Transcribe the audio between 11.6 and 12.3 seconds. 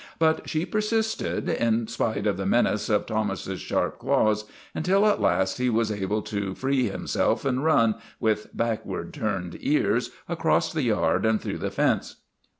fence.